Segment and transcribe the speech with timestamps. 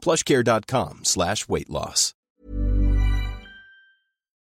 [0.00, 2.12] plushcare.com slash weight loss.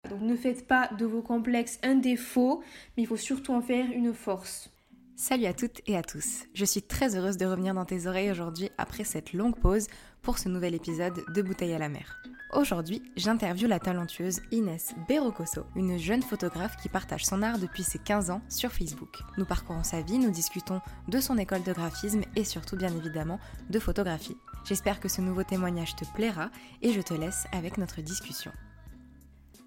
[0.09, 2.63] Donc ne faites pas de vos complexes un défaut,
[2.97, 4.71] mais il faut surtout en faire une force.
[5.15, 6.45] Salut à toutes et à tous.
[6.55, 9.87] Je suis très heureuse de revenir dans tes oreilles aujourd'hui après cette longue pause
[10.23, 12.23] pour ce nouvel épisode de Bouteille à la mer.
[12.53, 18.01] Aujourd'hui, j'interviewe la talentueuse Inès Berocoso, une jeune photographe qui partage son art depuis ses
[18.01, 19.21] 15 ans sur Facebook.
[19.39, 23.39] Nous parcourons sa vie, nous discutons de son école de graphisme et surtout bien évidemment
[23.69, 24.37] de photographie.
[24.65, 26.51] J'espère que ce nouveau témoignage te plaira
[26.83, 28.51] et je te laisse avec notre discussion.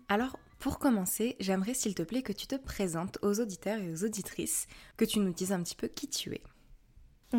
[0.09, 4.03] Alors, pour commencer, j'aimerais s'il te plaît que tu te présentes aux auditeurs et aux
[4.03, 6.41] auditrices, que tu nous dises un petit peu qui tu es.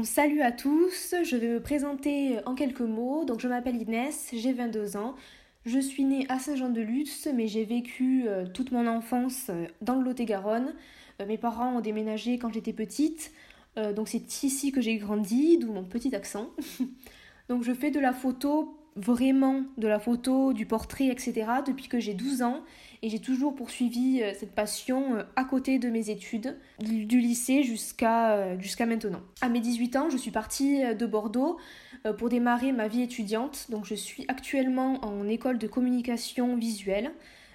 [0.03, 3.25] Salut à tous, je vais me présenter en quelques mots.
[3.25, 5.14] Donc je m'appelle Inès, j'ai 22 ans.
[5.67, 10.05] Je suis née à Saint-Jean-de-Luz, mais j'ai vécu euh, toute mon enfance euh, dans le
[10.05, 10.75] Lot-et-Garonne.
[11.23, 13.33] Euh, mes parents ont déménagé quand j'étais petite,
[13.97, 16.51] donc c'est ici que j'ai grandi, d'où mon petit accent.
[17.48, 21.47] donc je fais de la photo, vraiment de la photo, du portrait, etc.
[21.67, 22.62] depuis que j'ai 12 ans
[23.05, 27.63] et j'ai toujours poursuivi euh, cette passion euh, à côté de mes études, du lycée
[27.63, 29.20] jusqu'à euh, jusqu'à maintenant.
[29.42, 31.59] À mes 18 ans, je suis partie de Bordeaux
[32.19, 33.67] pour démarrer ma vie étudiante.
[33.69, 37.13] Donc je suis actuellement en école de communication visuelle.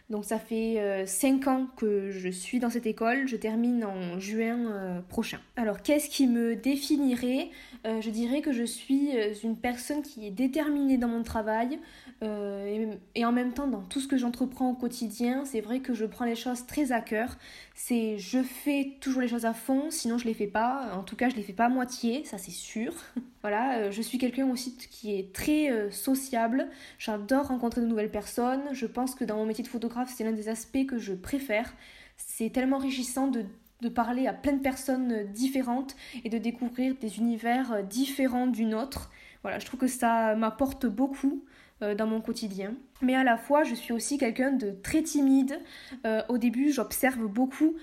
[0.10, 5.04] Donc ça fait 5 ans que je suis dans cette école, je termine en juin
[5.08, 5.40] prochain.
[5.56, 7.50] Alors qu'est-ce qui me définirait?
[7.86, 9.12] Je dirais que je suis
[9.44, 11.80] une personne qui est déterminée dans mon travail,
[12.22, 15.94] euh, et, en même temps, dans tout ce que j'entreprends au quotidien, c'est vrai que
[15.94, 17.38] je prends les choses très à cœur.
[17.76, 20.92] C'est je fais toujours les choses à fond, sinon je les fais pas.
[20.96, 22.94] En tout cas, je les fais pas à moitié, ça c'est sûr.
[23.42, 26.68] voilà, euh, je suis quelqu'un aussi qui est très euh, sociable.
[26.98, 28.62] J'adore rencontrer de nouvelles personnes.
[28.74, 31.74] Je pense que dans mon métier de photographe, c'est l'un des aspects que je préfère.
[32.18, 35.96] C'est tellement enrichissant de parler à plein de personnes différentes
[36.26, 39.10] et de découvrir des univers différents du nôtre.
[39.42, 41.44] Voilà, je trouve que ça m'apporte beaucoup.
[41.82, 42.74] Euh, dans mon quotidien.
[43.02, 45.62] Mais à la fois, je suis aussi quelqu'un de très timide.
[46.06, 47.78] Euh, au début, j'observe beaucoup.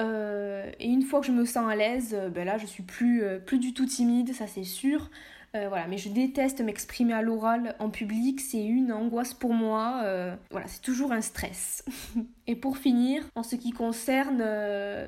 [0.00, 3.22] Euh, et une fois que je me sens à l'aise, ben là, je suis plus,
[3.44, 5.10] plus du tout timide, ça c'est sûr.
[5.52, 10.02] voilà, mais je déteste m'exprimer à l'oral en public, c'est une angoisse pour moi.
[10.50, 11.84] voilà, c'est toujours un stress.
[12.46, 14.44] et pour finir, en ce qui concerne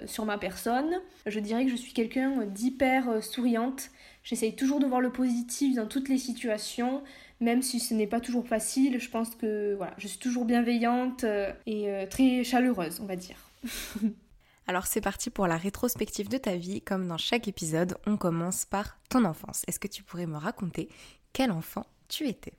[0.07, 3.91] sur ma personne, je dirais que je suis quelqu'un d'hyper souriante.
[4.25, 7.03] J'essaye toujours de voir le positif dans toutes les situations
[7.43, 11.25] même si ce n'est pas toujours facile, je pense que voilà, je suis toujours bienveillante
[11.25, 13.37] euh, et euh, très chaleureuse, on va dire.
[14.67, 16.81] Alors c'est parti pour la rétrospective de ta vie.
[16.81, 19.63] Comme dans chaque épisode, on commence par ton enfance.
[19.67, 20.89] Est-ce que tu pourrais me raconter
[21.33, 22.53] quel enfant tu étais?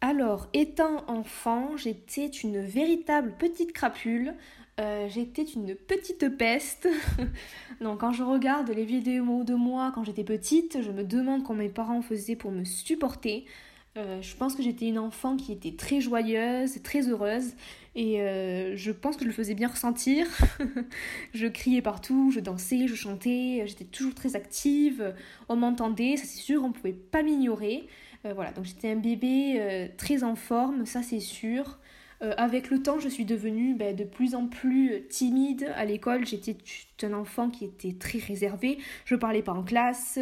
[0.00, 4.34] Alors, étant enfant, j'étais une véritable petite crapule.
[4.78, 6.88] Euh, j'étais une petite peste.
[7.80, 11.58] Donc, quand je regarde les vidéos de moi quand j'étais petite, je me demande comment
[11.58, 13.44] mes parents faisaient pour me supporter.
[13.96, 17.54] Euh, je pense que j'étais une enfant qui était très joyeuse, très heureuse,
[17.98, 20.24] et euh, je pense que je le faisais bien ressentir.
[21.34, 25.14] je criais partout, je dansais, je chantais, j'étais toujours très active,
[25.48, 27.88] on m'entendait, ça c'est sûr, on ne pouvait pas m'ignorer.
[28.24, 31.80] Euh, voilà, donc j'étais un bébé très en forme, ça c'est sûr.
[32.20, 35.68] avec le temps, je suis devenue ben, de plus en plus timide.
[35.74, 36.56] À l'école, j'étais
[37.02, 38.78] un enfant qui était très réservé.
[39.06, 40.20] Je parlais pas en classe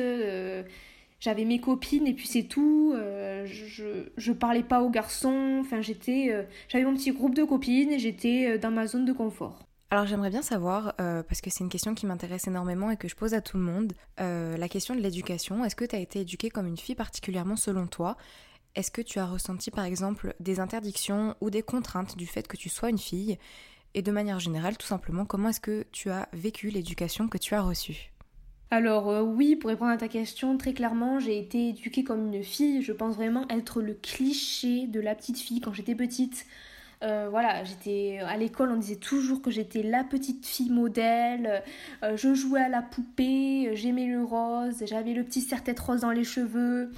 [1.21, 2.93] j'avais mes copines et puis c'est tout.
[2.95, 5.59] Euh, je, je parlais pas aux garçons.
[5.61, 9.05] Enfin, j'étais, euh, j'avais mon petit groupe de copines et j'étais euh, dans ma zone
[9.05, 9.67] de confort.
[9.91, 13.15] Alors j'aimerais bien savoir, parce que c'est une question qui m'intéresse énormément et que je
[13.15, 15.65] pose à tout le monde, la question de l'éducation.
[15.65, 18.17] Est-ce que tu as été éduquée comme une fille particulièrement selon toi?
[18.75, 22.57] Est-ce que tu as ressenti par exemple des interdictions ou des contraintes du fait que
[22.57, 23.39] tu sois une fille?
[23.95, 27.55] Et de manière générale, tout simplement, comment est-ce que tu as vécu l'éducation que tu
[27.55, 28.13] as reçue?
[28.71, 32.43] Alors euh, oui, pour répondre à ta question, très clairement, j'ai été éduquée comme une
[32.43, 32.83] fille.
[32.83, 36.47] Je pense vraiment être le cliché de la petite fille quand j'étais petite.
[37.03, 41.63] Euh, voilà, j'étais à l'école, on disait toujours que j'étais la petite fille modèle.
[42.03, 46.11] Euh, je jouais à la poupée, j'aimais le rose, j'avais le petit serre-tête rose dans
[46.11, 46.91] les cheveux.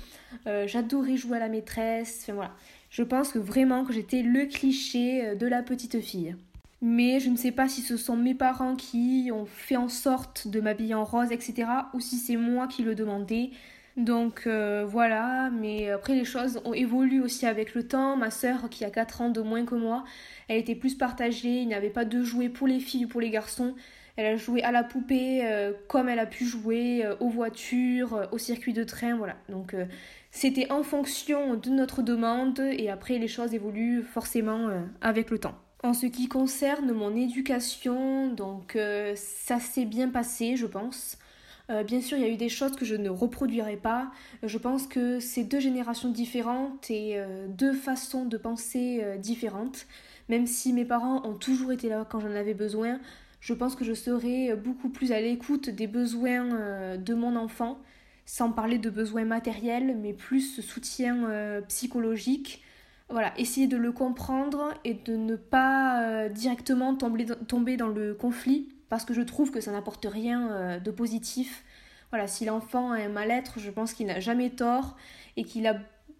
[0.66, 2.20] J'adorais jouer à la maîtresse.
[2.22, 2.54] Enfin voilà,
[2.90, 6.34] je pense que vraiment que j'étais le cliché de la petite fille
[6.80, 10.48] mais je ne sais pas si ce sont mes parents qui ont fait en sorte
[10.48, 13.50] de m'habiller en rose, etc., ou si c'est moi qui le demandais.
[13.96, 18.16] Donc euh, voilà, mais après les choses ont évolué aussi avec le temps.
[18.16, 20.04] Ma sœur, qui a 4 ans de moins que moi,
[20.46, 23.20] elle était plus partagée, il n'y avait pas de jouets pour les filles ou pour
[23.20, 23.74] les garçons.
[24.14, 28.28] Elle a joué à la poupée euh, comme elle a pu jouer euh, aux voitures,
[28.30, 29.36] au circuit de train, voilà.
[29.48, 29.74] Donc
[30.30, 34.68] c'était en fonction de notre demande et après les choses évoluent forcément
[35.00, 35.56] avec le temps.
[35.84, 41.18] En ce qui concerne mon éducation, donc euh, ça s'est bien passé, je pense.
[41.70, 44.10] Euh, bien sûr, il y a eu des choses que je ne reproduirai pas.
[44.42, 49.86] Je pense que c'est deux générations différentes et euh, deux façons de penser différentes.
[50.28, 52.98] Même si mes parents ont toujours été là quand j'en avais besoin,
[53.40, 57.78] je pense que je serai beaucoup plus à l'écoute des besoins de mon enfant,
[58.26, 62.62] sans parler de besoins matériels, mais plus soutien psychologique
[63.10, 68.68] voilà, essayer de le comprendre et de ne pas euh, directement tomber, dans le conflit
[68.90, 71.64] parce que je trouve que ça n'apporte rien euh, de positif.
[72.10, 74.96] Voilà, si l'enfant a un mal-être, je pense qu'il n'a jamais tort
[75.36, 75.76] et qu'il a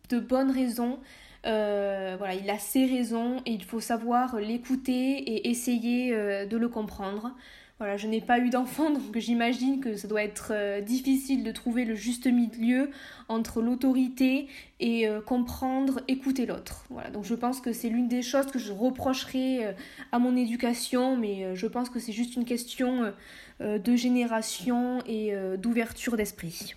[0.08, 0.99] de bonnes raisons.
[1.46, 6.11] Euh, voilà, il a ses raisons et il faut savoir l'écouter et essayer
[6.46, 7.34] de le comprendre.
[7.78, 11.52] Voilà, je n'ai pas eu d'enfant, donc j'imagine que ça doit être euh, difficile de
[11.52, 12.90] trouver le juste milieu
[13.28, 14.48] entre l'autorité
[14.80, 16.84] et euh, comprendre, écouter l'autre.
[16.90, 19.72] Voilà, donc je pense que c'est l'une des choses que je reprocherai euh,
[20.10, 23.12] à mon éducation, mais je pense que c'est juste une question
[23.60, 26.74] de génération et d'ouverture d'esprit.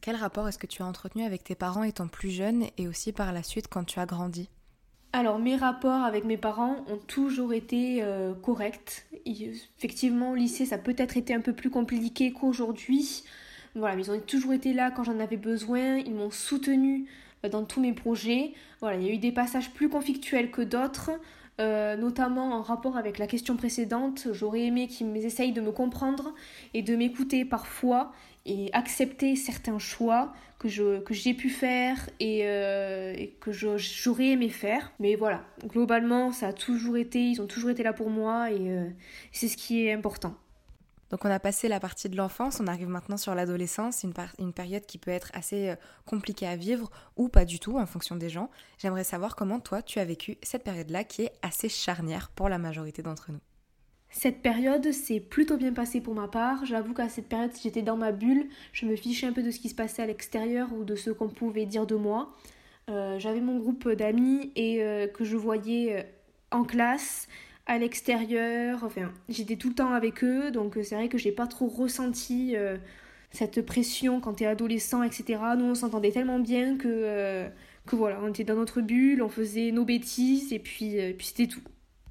[0.00, 3.12] Quel rapport est-ce que tu as entretenu avec tes parents étant plus jeune et aussi
[3.12, 4.48] par la suite quand tu as grandi?
[5.14, 9.06] Alors mes rapports avec mes parents ont toujours été euh, corrects.
[9.24, 13.22] Effectivement au lycée ça a peut-être été un peu plus compliqué qu'aujourd'hui.
[13.76, 17.06] Voilà, mais ils ont toujours été là quand j'en avais besoin, ils m'ont soutenu
[17.44, 18.54] euh, dans tous mes projets.
[18.80, 21.12] Voilà, il y a eu des passages plus conflictuels que d'autres.
[21.60, 26.34] Euh, notamment en rapport avec la question précédente, j'aurais aimé qu'ils essayent de me comprendre
[26.74, 28.12] et de m'écouter parfois
[28.46, 34.48] et accepter certains choix que je que j'ai pu faire et, euh, que j'aurais aimé
[34.48, 38.50] faire mais voilà globalement ça a toujours été ils ont toujours été là pour moi
[38.50, 38.88] et euh,
[39.32, 40.36] c'est ce qui est important
[41.10, 44.52] donc on a passé la partie de l'enfance, on arrive maintenant sur l'adolescence, une, une
[44.52, 45.76] période qui peut être assez euh,
[46.06, 48.50] compliquée à vivre ou pas du tout en fonction des gens.
[48.78, 52.58] J'aimerais savoir comment toi tu as vécu cette période-là qui est assez charnière pour la
[52.58, 53.38] majorité d'entre nous.
[54.14, 56.64] Cette période s'est plutôt bien passée pour ma part.
[56.64, 58.46] J'avoue qu'à cette période, j'étais dans ma bulle.
[58.72, 61.10] Je me fichais un peu de ce qui se passait à l'extérieur ou de ce
[61.10, 62.32] qu'on pouvait dire de moi.
[62.88, 66.02] Euh, j'avais mon groupe d'amis et euh, que je voyais euh,
[66.52, 67.26] en classe,
[67.66, 68.84] à l'extérieur.
[68.84, 72.54] Enfin, j'étais tout le temps avec eux, donc c'est vrai que j'ai pas trop ressenti
[73.32, 75.40] cette pression quand t'es adolescent, etc.
[75.58, 77.48] Nous, on s'entendait tellement bien que,
[77.84, 81.48] que voilà, on était dans notre bulle, on faisait nos bêtises et puis, puis c'était
[81.48, 81.62] tout.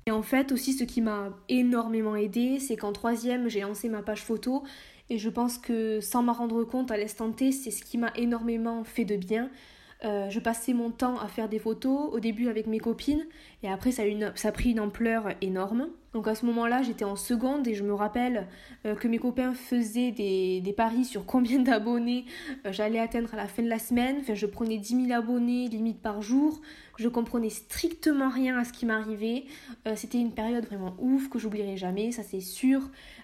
[0.06, 4.02] Et en fait aussi ce qui m'a énormément aidé, c'est qu'en troisième j'ai lancé ma
[4.02, 4.64] page photo
[5.10, 8.12] et je pense que sans m'en rendre compte à l'instant T, c'est ce qui m'a
[8.16, 9.50] énormément fait de bien.
[10.04, 13.26] Euh, je passais mon temps à faire des photos, au début avec mes copines,
[13.64, 15.90] et après ça a, une, ça a pris une ampleur énorme.
[16.14, 18.48] Donc à ce moment-là, j'étais en seconde et je me rappelle
[18.86, 22.26] euh, que mes copains faisaient des, paris sur combien d'abonnés
[22.66, 24.18] euh, j'allais atteindre à la fin de la semaine.
[24.22, 26.62] Enfin, je prenais 10 000 abonnés limite par jour.
[27.00, 29.46] Je comprenais strictement rien à ce qui m'arrivait.
[29.96, 32.82] C'était une période vraiment ouf que j'oublierai jamais, ça c'est sûr.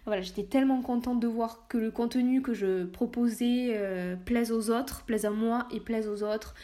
[0.07, 3.79] Voilà, j'étais tellement contente de voir que le contenu que je proposais
[4.25, 6.55] plaise aux autres, plaise à moi et plaise aux autres.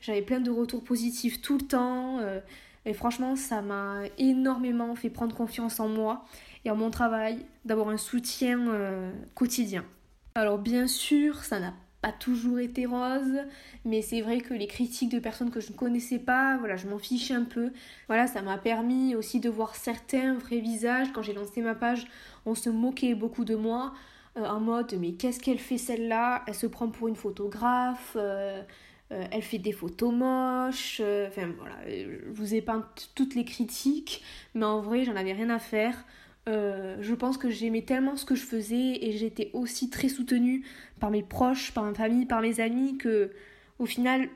[0.00, 2.20] J'avais plein de retours positifs tout le temps.
[2.86, 6.24] Et franchement, ça m'a énormément fait prendre confiance en moi
[6.64, 9.84] et en mon travail, d'avoir un soutien euh, quotidien.
[10.34, 13.38] Alors bien sûr, ça n'a pas toujours été rose,
[13.84, 16.86] mais c'est vrai que les critiques de personnes que je ne connaissais pas, voilà, je
[16.86, 17.72] m'en fichais un peu.
[18.08, 21.12] Voilà, ça m'a permis aussi de voir certains vrais visages.
[21.12, 22.06] Quand j'ai lancé ma page,
[22.44, 23.94] on se moquait beaucoup de moi,
[24.36, 26.42] euh, en mode mais qu'est-ce qu'elle fait celle-là?
[26.46, 28.16] Elle se prend pour une photographe.
[28.16, 28.62] Euh,
[29.10, 34.22] elle fait des photos moches, euh, enfin voilà, je vous ai peint toutes les critiques,
[34.54, 36.04] mais en vrai j'en avais rien à faire.
[36.48, 40.64] Euh, je pense que j'aimais tellement ce que je faisais et j'étais aussi très soutenue
[41.00, 43.30] par mes proches, par ma famille, par mes amis que
[43.78, 44.28] au final,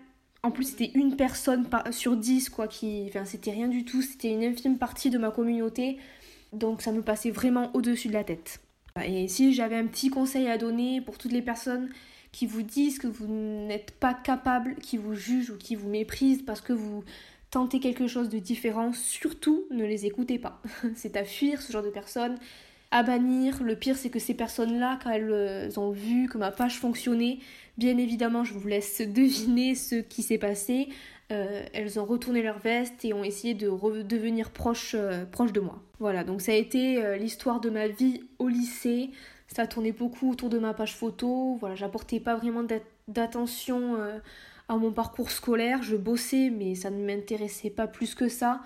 [0.42, 4.30] en plus c'était une personne sur dix quoi qui, enfin c'était rien du tout, c'était
[4.30, 5.98] une infime partie de ma communauté,
[6.52, 8.60] donc ça me passait vraiment au-dessus de la tête.
[9.04, 11.88] Et si j'avais un petit conseil à donner pour toutes les personnes
[12.38, 16.42] qui vous disent que vous n'êtes pas capable, qui vous jugent ou qui vous méprisent
[16.42, 17.02] parce que vous
[17.50, 20.62] tentez quelque chose de différent, surtout ne les écoutez pas.
[20.95, 22.37] c'est à fuir ce genre de personnes,
[22.92, 23.61] à bannir.
[23.64, 27.40] Le pire, c'est que ces personnes-là, quand elles euh, ont vu que ma page fonctionnait,
[27.76, 30.90] bien évidemment, je vous laisse deviner ce qui s'est passé.
[31.33, 35.61] Euh, elles ont retourné leur veste et ont essayé de redevenir proches, euh, proches de
[35.61, 35.83] moi.
[35.99, 39.11] Voilà, donc ça a été l'histoire de ma vie au lycée.
[39.49, 41.57] Ça tournait beaucoup autour de ma page photo.
[41.59, 42.64] Voilà, j'apportais pas vraiment
[43.09, 44.19] d'attention euh,
[44.69, 45.83] à mon parcours scolaire.
[45.83, 48.61] Je bossais, mais ça ne m'intéressait pas plus que ça.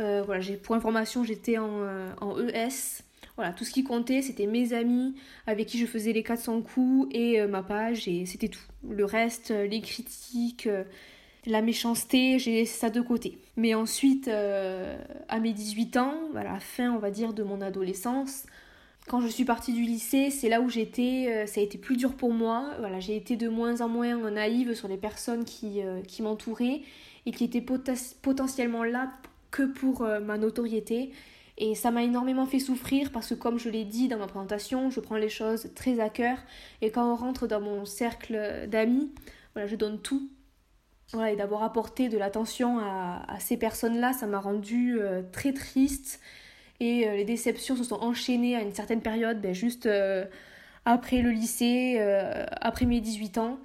[0.00, 3.02] Euh, voilà, pour information, j'étais en, euh, en, ES.
[3.34, 5.16] Voilà, tout ce qui comptait, c'était mes amis
[5.46, 8.62] avec qui je faisais les 400 coups et ma page, et c'était tout.
[8.88, 10.68] Le reste, les critiques,
[11.46, 13.38] la méchanceté, j'ai ça de côté.
[13.56, 18.44] Mais ensuite, à mes 18 ans, à la fin, on va dire, de mon adolescence,
[19.08, 21.96] quand je suis partie du lycée, c'est là où j'étais, euh, ça a été plus
[21.96, 22.74] dur pour moi.
[22.78, 26.82] Voilà, j'ai été de moins en moins naïve sur les personnes qui, euh, qui m'entouraient
[27.26, 27.64] et qui étaient
[28.22, 29.10] potentiellement là
[29.50, 31.10] que pour euh, ma notoriété.
[31.56, 34.90] Et ça m'a énormément fait souffrir parce que comme je l'ai dit dans ma présentation,
[34.90, 36.38] je prends les choses très à cœur.
[36.82, 39.10] Et quand on rentre dans mon cercle d'amis,
[39.54, 40.28] voilà, je donne tout.
[41.12, 45.00] Voilà, et d'avoir apporté de l'attention à, ces personnes-là, ça m'a rendu
[45.32, 46.20] très triste
[46.80, 50.24] et euh, les déceptions se sont enchaînées à une certaine période, ben, juste euh,
[50.84, 53.58] après le lycée, euh, après mes 18 ans.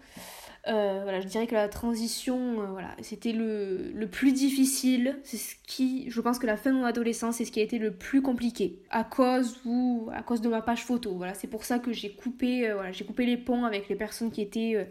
[0.65, 5.19] voilà, je dirais que la transition, voilà, c'était le, le, plus difficile.
[5.23, 7.63] C'est ce qui, je pense que la fin de mon adolescence, c'est ce qui a
[7.63, 11.13] été le plus compliqué à cause ou à cause de ma page photo.
[11.15, 14.31] Voilà, c'est pour ça que j'ai coupé, voilà, j'ai coupé les ponts avec les personnes
[14.31, 14.89] qui étaient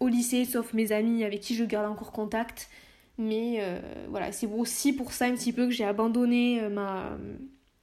[0.00, 2.68] au lycée, sauf mes amis avec qui je garde encore contact.
[3.16, 3.60] Mais
[4.10, 7.16] voilà, c'est aussi pour ça un petit peu que j'ai abandonné ma,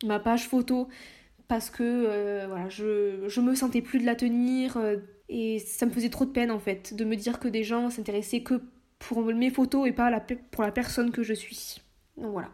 [0.03, 0.87] ma page photo
[1.51, 4.95] parce que euh, voilà, je, je me sentais plus de la tenir euh,
[5.27, 7.89] et ça me faisait trop de peine en fait de me dire que des gens
[7.89, 8.61] s'intéressaient que
[8.99, 11.81] pour mes photos et pas la, pour la personne que je suis.
[12.15, 12.51] Donc voilà.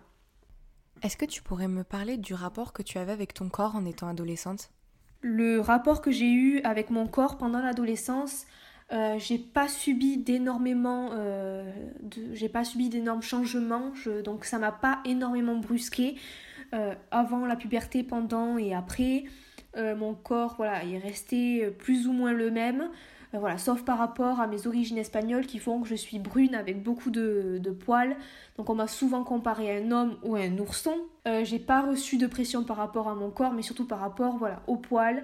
[1.04, 3.86] Est-ce que tu pourrais me parler du rapport que tu avais avec ton corps en
[3.86, 4.72] étant adolescente?
[5.22, 8.48] Le rapport que j'ai eu avec mon corps pendant l'adolescence,
[8.92, 11.12] euh, j'ai pas subi d'énormément,
[12.34, 13.92] j'ai pas subi d'énormes changements,
[14.24, 16.16] donc ça m'a pas énormément brusqué.
[16.74, 19.24] Euh, avant la puberté, pendant et après.
[19.78, 22.90] Euh, mon corps voilà, est resté euh, plus ou moins le même.
[23.34, 26.82] voilà, sauf par rapport à mes origines espagnoles qui font que je suis brune avec
[26.84, 28.16] beaucoup de, poils.
[28.58, 30.96] Donc on m'a souvent comparé à un homme ou à un ourson.
[31.44, 34.62] j'ai pas reçu de pression par rapport à mon corps, mais surtout par rapport voilà,
[34.68, 35.24] aux poils.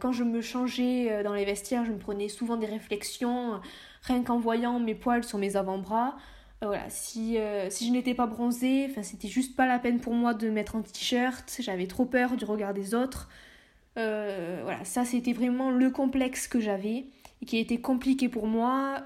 [0.00, 3.60] quand je me changeais dans les vestiaires, je me prenais souvent des réflexions,
[4.02, 6.16] rien qu'en voyant mes poils sur mes avant-bras.
[6.62, 10.14] Euh, voilà, si, euh, si je n'étais pas bronzée, c'était juste pas la peine pour
[10.14, 13.28] moi de mettre un t-shirt, j'avais trop peur du regard des autres.
[13.96, 17.06] Euh, voilà, ça c'était vraiment le complexe que j'avais
[17.42, 19.00] et qui a été compliqué pour moi.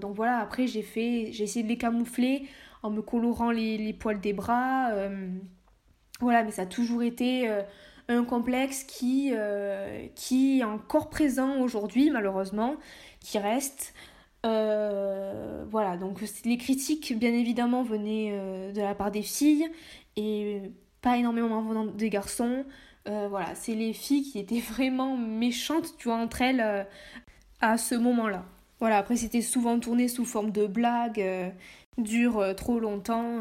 [0.00, 2.48] donc voilà, après j'ai fait, j'ai essayé de les camoufler
[2.82, 4.90] en me colorant les, les poils des bras.
[6.20, 7.48] voilà, mais ça a toujours été
[8.08, 9.32] un complexe qui,
[10.16, 12.76] qui est encore présent aujourd'hui malheureusement,
[13.20, 13.94] qui reste.
[14.44, 19.66] Euh, voilà, donc les critiques, bien évidemment, venaient euh, de la part des filles
[20.16, 20.62] et
[21.00, 22.64] pas énormément venant des garçons.
[23.08, 26.86] Euh, voilà, c'est les filles qui étaient vraiment méchantes, tu vois, entre elles
[27.60, 28.44] à ce moment-là.
[28.80, 31.24] Voilà, après c'était souvent tourné sous forme de blagues,
[31.98, 33.40] dure trop longtemps.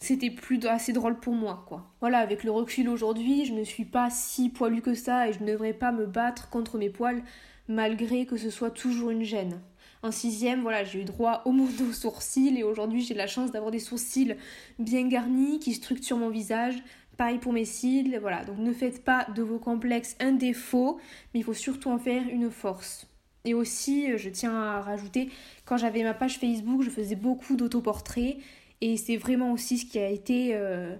[0.00, 1.90] c'était plus assez drôle pour moi, quoi.
[2.00, 5.40] Voilà, avec le recul aujourd'hui, je ne suis pas si poilue que ça et je
[5.40, 7.22] ne devrais pas me battre contre mes poils
[7.68, 9.60] malgré que ce soit toujours une gêne.
[10.02, 13.70] En sixième, voilà, j'ai eu droit au aux sourcils et aujourd'hui j'ai la chance d'avoir
[13.70, 14.36] des sourcils
[14.78, 16.76] bien garnis qui structurent mon visage.
[17.16, 18.44] Pareil pour mes cils, voilà.
[18.44, 20.98] Donc ne faites pas de vos complexes un défaut,
[21.32, 23.06] mais il faut surtout en faire une force.
[23.46, 25.30] Et aussi, euh, je tiens à rajouter,
[25.64, 28.36] quand j'avais ma page Facebook, je faisais beaucoup d'autoportraits
[28.82, 30.94] et c'est vraiment aussi ce qui a été euh,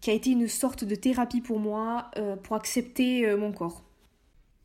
[0.00, 3.82] qui a été une sorte de thérapie pour moi euh, pour accepter mon corps.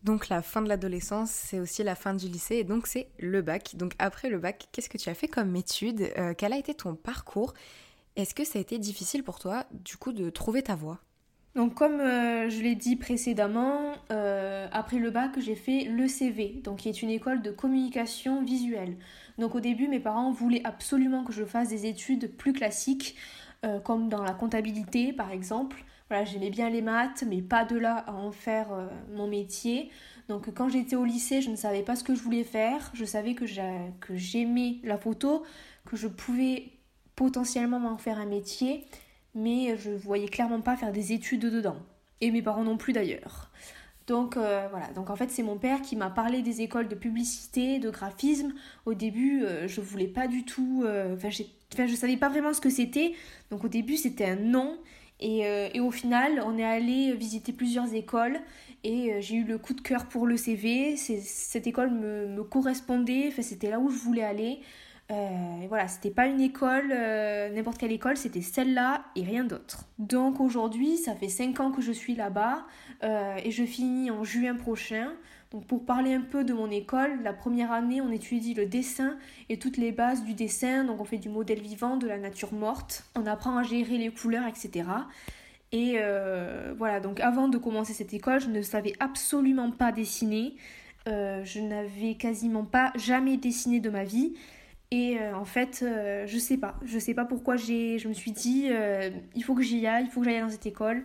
[0.04, 3.42] Donc la fin de l'adolescence, c'est aussi la fin du lycée et donc c'est le
[3.42, 3.76] bac.
[3.76, 6.10] Donc après le bac, qu'est-ce que tu as fait comme étude?
[6.18, 7.54] Euh, Quel a été ton parcours?
[8.16, 11.00] Est-ce que ça a été difficile pour toi du coup de trouver ta voie?
[11.56, 16.78] Donc comme euh, je l'ai dit précédemment, euh, après le bac, j'ai fait l'ECV, donc
[16.80, 18.98] qui est une école de communication visuelle.
[19.40, 23.16] Donc au début, mes parents voulaient absolument que je fasse des études plus classiques,
[23.84, 25.84] comme dans la comptabilité par exemple.
[26.10, 29.92] Voilà, j'aimais bien les maths, mais pas de là à en faire euh, mon métier.
[30.30, 32.92] Donc quand j'étais au lycée, je ne savais pas ce que je voulais faire.
[32.94, 33.46] Je savais que
[34.16, 35.44] j'aimais la photo,
[35.86, 36.70] que je pouvais
[37.16, 38.86] potentiellement m'en faire un métier,
[39.36, 41.78] mais je voyais clairement pas faire des études dedans.
[42.22, 43.52] Et mes parents non plus d'ailleurs.
[44.06, 47.80] Donc voilà, donc en fait c'est mon père qui m'a parlé des écoles de publicité,
[47.80, 48.54] de graphisme.
[48.86, 53.14] Au début, je voulais pas du tout, enfin je savais pas vraiment ce que c'était.
[53.50, 54.78] Donc au début c'était un non.
[55.20, 55.40] Et,
[55.74, 58.40] et, au final, on est allé visiter plusieurs écoles
[58.84, 60.96] et euh, j'ai eu le coup de cœur pour le CV.
[60.98, 64.60] Cette école me, me correspondait, enfin, c'était là où je voulais aller.
[65.10, 69.46] Euh, et voilà, c'était pas une école, euh, n'importe quelle école, c'était celle-là et rien
[69.46, 69.86] d'autre.
[70.00, 72.66] Donc aujourd'hui, ça fait 5 ans que je suis là-bas
[73.44, 75.12] et je finis en juin prochain.
[75.52, 79.18] Donc pour parler un peu de mon école, la première année, on étudie le dessin
[79.50, 80.84] et toutes les bases du dessin.
[80.84, 83.06] Donc on fait du modèle vivant, de la nature morte.
[83.16, 84.84] On apprend à gérer les couleurs, etc.
[85.72, 90.56] Et euh, voilà, donc avant de commencer cette école, je ne savais absolument pas dessiner.
[91.08, 94.34] Euh, je n'avais quasiment pas jamais dessiné de ma vie.
[94.92, 95.84] Et euh, en fait,
[96.26, 96.76] je sais pas.
[96.86, 98.70] Je sais pas pourquoi j'ai, je me suis dit,
[99.36, 101.04] il faut que j'y aille, il faut que j'aille dans cette école.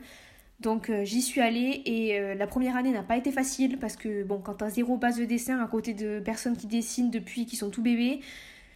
[0.63, 4.39] Donc j'y suis allée et la première année n'a pas été facile parce que bon,
[4.39, 7.71] quand t'as zéro base de dessin à côté de personnes qui dessinent depuis qu'ils sont
[7.71, 8.21] tout bébés,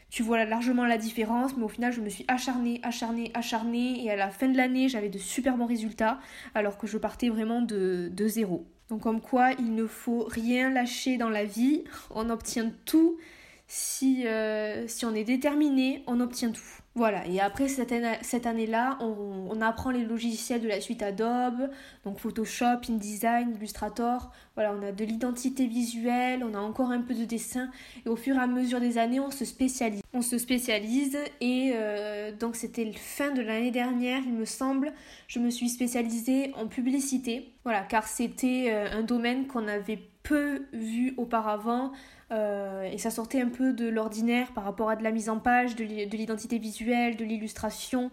[0.08, 4.10] tu vois largement la différence, mais au final, je me suis acharnée, acharnée, acharnée, et
[4.10, 6.20] à la fin de l'année, j'avais de super bons résultats,
[6.54, 8.66] alors que je partais vraiment de, zéro.
[8.88, 13.18] Donc comme quoi, il ne faut rien lâcher dans la vie, on obtient tout.
[13.66, 16.62] Si, euh, si on est déterminé, on obtient tout.
[16.96, 21.68] Voilà, et après cette, année-là, on, apprend les logiciels de la suite Adobe,
[22.06, 24.32] donc Photoshop, InDesign, Illustrator.
[24.54, 27.70] Voilà, on a de l'identité visuelle, on a encore un peu de dessin,
[28.06, 30.00] et au fur et à mesure des années, on se spécialise.
[30.14, 34.94] On se spécialise, et euh, donc c'était fin de l'année dernière, il me semble,
[35.28, 37.52] je me suis spécialisée en publicité.
[37.64, 41.92] Voilà, car c'était euh, un domaine qu'on avait peu vu auparavant.
[42.32, 45.38] Euh, et ça sortait un peu de l'ordinaire par rapport à de la mise en
[45.38, 48.10] page, de l'identité visuelle, de l'illustration.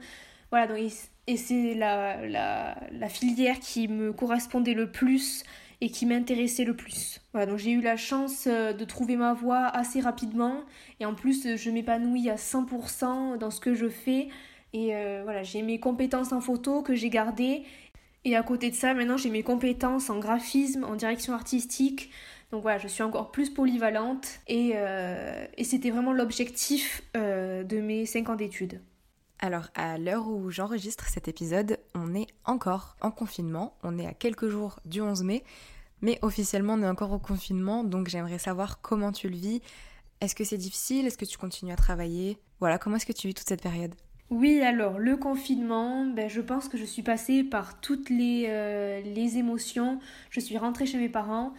[0.51, 0.77] Voilà, donc,
[1.25, 5.43] et c'est la, la, la, filière qui me correspondait le plus
[5.81, 7.21] et qui m'intéressait le plus.
[7.33, 10.61] Voilà, donc j'ai eu la chance euh, de trouver ma voie assez rapidement
[10.99, 14.27] et en plus je m'épanouis à 100% dans ce que je fais
[14.73, 17.63] et euh, voilà, j'ai mes compétences en photo que j'ai gardées
[18.25, 22.11] et à côté de ça, maintenant j'ai mes compétences en graphisme, en direction artistique,
[22.53, 28.05] donc voilà, je suis encore plus polyvalente et, euh, c'était vraiment l'objectif euh, de mes
[28.05, 28.79] 5 ans d'études.
[29.39, 34.13] Alors à l'heure où j'enregistre cet épisode, on est encore en confinement, on est à
[34.13, 35.43] quelques jours du 11 mai,
[36.01, 39.59] mais officiellement on est encore au confinement, donc j'aimerais savoir comment tu le vis.
[40.21, 41.07] Est-ce que c'est difficile?
[41.07, 42.37] Est-ce que tu continues à travailler?
[42.59, 43.95] Voilà, comment est-ce que tu vis toute cette période?
[44.29, 49.01] Oui, alors le confinement, ben, je pense que je suis passée par toutes les, euh,
[49.01, 49.99] les émotions.
[50.29, 51.53] Je suis rentrée chez mes parents,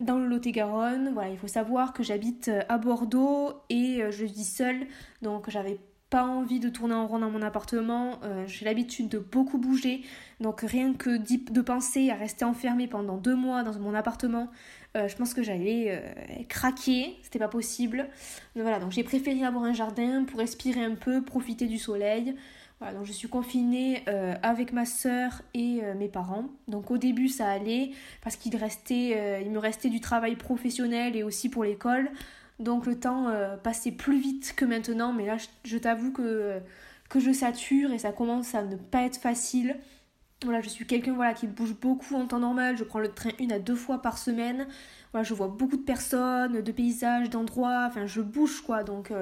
[0.00, 1.10] dans le Lot-et-Garonne.
[1.12, 4.86] Voilà, il faut savoir que j'habite euh, à Bordeaux et euh, je vis seule,
[5.22, 5.78] donc j'avais
[6.10, 8.18] pas envie de tourner en rond dans mon appartement.
[8.22, 10.02] Euh, j'ai l'habitude de beaucoup bouger,
[10.40, 14.48] donc rien que de penser à rester enfermée pendant deux mois dans mon appartement,
[14.94, 16.02] je pense que j'allais
[16.48, 17.18] craquer.
[17.22, 17.98] C'était pas possible.
[18.56, 22.34] Donc voilà, donc j'ai préféré avoir un jardin pour respirer un peu, profiter du soleil.
[22.80, 26.44] Voilà, donc je suis confinée euh, avec ma soeur et euh, mes parents.
[26.68, 27.90] Donc au début ça allait
[28.22, 32.08] parce qu'il restait, euh, il me restait du travail professionnel et aussi pour l'école.
[32.60, 36.58] Donc le temps passait plus vite que maintenant, mais là je, t'avoue que,
[37.08, 39.76] que je sature et ça commence à ne pas être facile.
[40.44, 42.76] Voilà, je suis quelqu'un voilà, qui bouge beaucoup en temps normal.
[42.76, 44.66] Je prends le train une à deux fois par semaine.
[45.12, 47.86] Voilà, je vois beaucoup de personnes, de paysages, d'endroits.
[47.88, 48.82] Enfin, je bouge quoi.
[48.82, 49.12] Donc,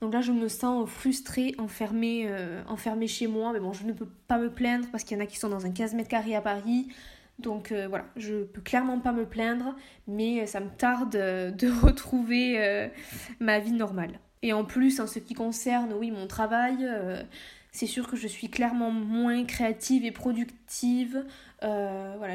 [0.00, 3.52] donc là, je me sens frustrée, enfermée, euh, enfermée chez moi.
[3.52, 5.48] Mais bon, je ne peux pas me plaindre parce qu'il y en a qui sont
[5.48, 6.88] dans un 15 mètres carrés à Paris.
[7.38, 11.68] Donc euh, voilà, je peux clairement pas me plaindre, mais ça me tarde euh, de
[11.82, 12.90] retrouver
[13.40, 14.20] ma vie normale.
[14.42, 16.88] Et en plus, en ce qui concerne, oui, mon travail,
[17.72, 21.24] c'est sûr que je suis clairement moins créative et productive.
[21.60, 22.34] voilà,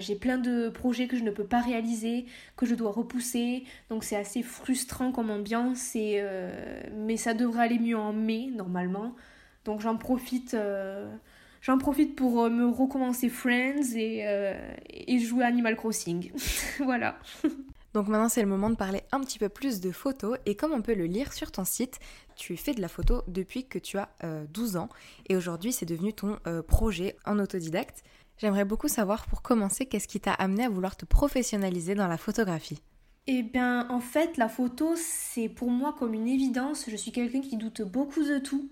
[0.00, 4.02] J'ai plein de projets que je ne peux pas réaliser, que je dois repousser, donc
[4.02, 9.14] c'est assez frustrant comme ambiance, et, euh, mais ça devrait aller mieux en mai normalement.
[9.64, 11.08] Donc j'en profite, euh,
[11.78, 14.54] profite pour euh, me recommencer Friends et, euh,
[14.88, 16.32] et jouer Animal Crossing.
[16.78, 17.18] voilà.
[17.92, 20.72] Donc maintenant c'est le moment de parler un petit peu plus de photos et comme
[20.72, 21.98] on peut le lire sur ton site,
[22.36, 24.88] tu fais de la photo depuis que tu as euh, 12 ans
[25.28, 28.04] et aujourd'hui c'est devenu ton projet en autodidacte.
[28.40, 32.16] J'aimerais beaucoup savoir pour commencer qu'est-ce qui t'a amené à vouloir te professionnaliser dans la
[32.16, 32.80] photographie?
[33.26, 36.86] Eh bien, en fait, la photo, c'est pour moi comme une évidence.
[36.88, 38.70] Je suis quelqu'un qui doute beaucoup de tout.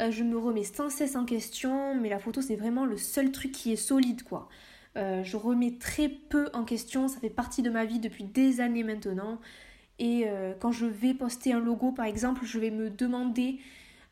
[0.00, 3.30] Euh, je me remets sans cesse en question, mais la photo, c'est vraiment le seul
[3.30, 4.48] truc qui est solide, quoi.
[4.96, 8.60] Euh, je remets très peu en question, ça fait partie de ma vie depuis des
[8.60, 9.40] années maintenant.
[10.00, 13.60] Et euh, quand je vais poster un logo, par exemple, je vais me demander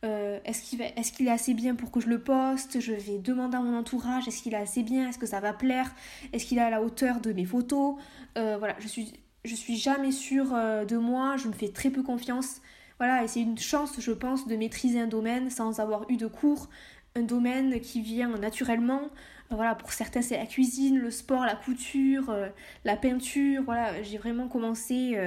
[0.05, 0.83] euh, est-ce qu'il
[1.29, 2.81] est, assez bien pour que je le poste?
[2.81, 5.09] Je vais demander à mon entourage est-ce qu'il est assez bien?
[5.09, 5.95] Est-ce que ça va plaire?
[6.33, 7.95] Est-ce qu'il est à la hauteur de mes photos?
[8.37, 9.13] Euh, Voilà, je suis,
[9.45, 12.61] je suis jamais sûre euh, de moi, je me fais très peu confiance.
[12.99, 16.27] Voilà, et c'est une chance, je pense, de maîtriser un domaine sans avoir eu de
[16.27, 16.69] cours.
[17.15, 19.03] Un domaine qui vient naturellement.
[19.51, 22.35] Voilà, pour certains, c'est la cuisine, le sport, la couture,
[22.85, 23.63] la peinture.
[23.65, 25.19] Voilà, j'ai vraiment commencé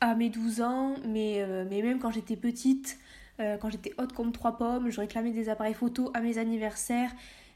[0.00, 2.98] à mes 12 ans, mais, mais même quand j'étais petite,
[3.40, 7.10] euh, quand j'étais haute comme trois pommes, je réclamais des appareils photo à mes anniversaires.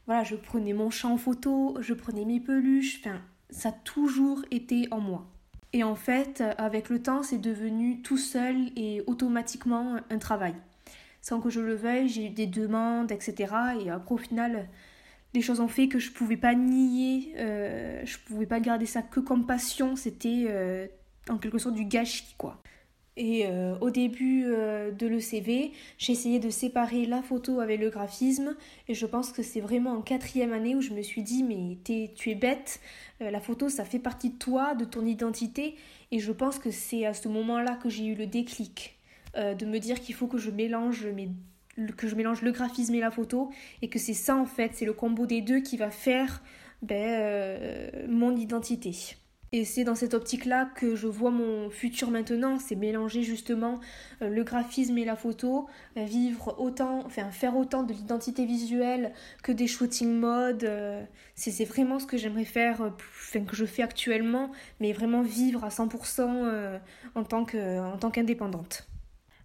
[0.05, 2.99] Voilà, je prenais mon chat en photo, je prenais mes peluches.
[2.99, 5.27] Enfin, ça a toujours été en moi.
[5.71, 10.55] Et en fait, avec le temps, c'est devenu tout seul et automatiquement un travail.
[11.21, 13.53] Sans que je le veuille, j'ai eu des demandes, etc.
[13.79, 14.67] Et après, au final,
[15.33, 19.01] les choses ont fait que je pouvais pas nier, euh, je pouvais pas garder ça
[19.01, 19.95] que comme passion.
[19.95, 20.87] C'était euh,
[21.29, 22.61] en quelque sorte du gâchis, quoi.
[23.19, 27.89] Et euh, au début euh, de l'ECV, j'ai essayé de séparer la photo avec le
[27.89, 28.55] graphisme.
[28.87, 31.77] Et je pense que c'est vraiment en quatrième année où je me suis dit, mais
[31.83, 32.79] tu es bête,
[33.21, 35.75] euh, la photo ça fait partie de toi, de ton identité.
[36.11, 38.95] Et je pense que c'est à ce moment-là que j'ai eu le déclic
[39.35, 41.29] de me dire qu'il faut que je mélange mes
[41.95, 43.51] que je mélange le graphisme et la photo
[43.83, 46.41] et que c'est ça en fait, c'est le combo des deux qui va faire
[46.81, 49.18] ben, mon identité.
[49.51, 53.79] Et c'est dans cette optique-là que je vois mon futur maintenant, c'est mélanger justement
[54.21, 59.11] euh, le graphisme et la photo, euh, vivre autant, enfin faire autant de l'identité visuelle
[59.43, 60.63] que des shooting mode.
[60.65, 61.03] euh,
[61.35, 65.69] c'est vraiment ce que j'aimerais faire, enfin que je fais actuellement, mais vraiment vivre à
[65.71, 66.77] 100% euh,
[67.15, 68.88] en tant que- en tant qu'indépendante.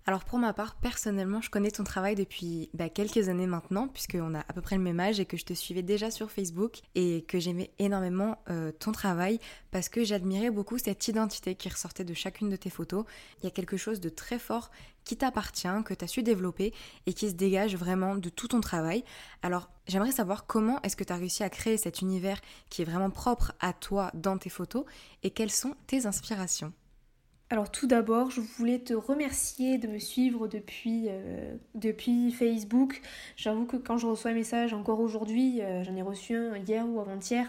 [0.06, 4.34] Alors pour ma part, personnellement, je connais ton travail depuis bah, quelques années maintenant, puisqu'on
[4.34, 6.82] a à peu près le même âge et que je te suivais déjà sur Facebook
[6.94, 9.40] et que j'aimais énormément euh, ton travail
[9.70, 13.06] parce que j'admirais beaucoup cette identité qui ressortait de chacune de tes photos.
[13.40, 14.70] Il y a quelque chose de très fort
[15.04, 16.74] qui t'appartient, que tu as su développer
[17.06, 19.04] et qui se dégage vraiment de tout ton travail.
[19.40, 22.86] Alors j'aimerais savoir comment est-ce que tu as réussi à créer cet univers qui est
[22.86, 24.84] vraiment propre à toi dans tes photos
[25.22, 26.74] et quelles sont tes inspirations?
[27.50, 33.02] Alors tout d'abord, je voulais te remercier de me suivre depuis, euh, Facebook.
[33.36, 36.88] J'avoue que quand je reçois un message, encore aujourd'hui, euh, j'en ai reçu un hier
[36.88, 37.46] ou avant-hier,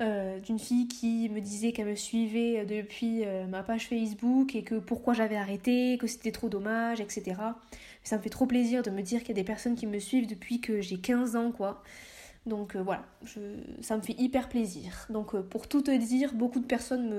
[0.00, 4.74] euh, d'une fille qui me disait qu'elle me suivait depuis ma page Facebook et que
[4.74, 7.36] pourquoi j'avais arrêté, que c'était trop dommage, etc.
[8.02, 10.00] Ça me fait trop plaisir de me dire qu'il y a des personnes qui me
[10.00, 11.82] suivent depuis que j'ai 15 ans, quoi.
[12.46, 13.04] Donc euh, voilà,
[13.82, 15.06] ça me fait hyper plaisir.
[15.10, 17.10] Donc euh, pour tout te dire, beaucoup de personnes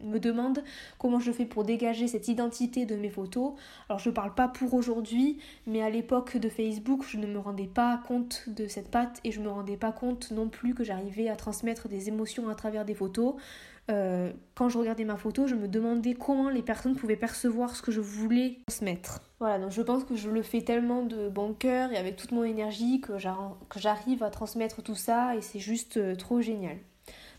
[0.00, 0.62] me, demandent
[0.98, 3.52] comment je fais pour dégager cette identité de mes photos.
[3.88, 7.66] Alors je parle pas pour aujourd'hui, mais à l'époque de Facebook, je ne me rendais
[7.66, 11.28] pas compte de cette patte et je me rendais pas compte non plus que j'arrivais
[11.28, 13.34] à transmettre des émotions à travers des photos.
[13.90, 17.82] Euh, quand je regardais ma photo, je me demandais comment les personnes pouvaient percevoir ce
[17.82, 19.20] que je voulais transmettre.
[19.40, 22.30] Voilà, donc je pense que je le fais tellement de bon cœur et avec toute
[22.30, 26.78] mon énergie que j'arrive à transmettre tout ça et c'est juste euh, trop génial.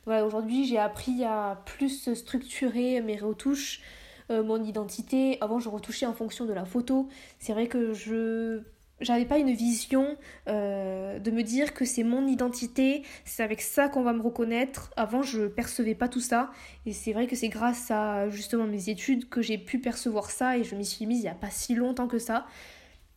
[0.05, 3.81] Voilà, aujourd'hui j'ai appris à plus structurer mes retouches,
[4.29, 5.37] euh, mon identité.
[5.39, 7.07] Avant je retouchais en fonction de la photo.
[7.39, 8.63] C'est vrai que je
[9.03, 13.89] j'avais pas une vision euh, de me dire que c'est mon identité, c'est avec ça
[13.89, 14.91] qu'on va me reconnaître.
[14.95, 16.51] Avant, je percevais pas tout ça.
[16.85, 20.57] Et c'est vrai que c'est grâce à justement mes études que j'ai pu percevoir ça
[20.57, 22.45] et je m'y suis mise il y a pas si longtemps que ça.